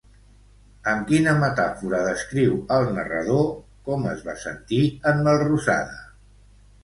Amb 0.91 1.03
quina 1.09 1.33
metàfora 1.41 1.99
descriu 2.07 2.55
el 2.77 2.89
narrador 2.95 3.45
com 3.89 4.09
es 4.15 4.25
va 4.29 4.35
sentir 4.45 4.81
en 5.13 5.21
Melrosada? 5.29 6.01